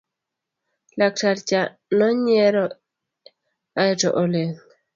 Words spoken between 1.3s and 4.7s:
cha nonyiero aeto oling'